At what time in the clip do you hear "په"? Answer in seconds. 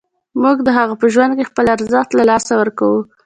1.01-1.05